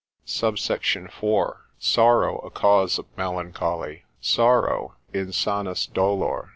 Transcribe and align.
SUBSECT. 0.25 0.95
IV.—Sorrow 1.23 2.39
a 2.39 2.49
Cause 2.49 2.97
of 2.97 3.05
Melancholy. 3.15 4.03
Sorrow. 4.19 4.95
Insanus 5.13 5.85
dolor. 5.85 6.49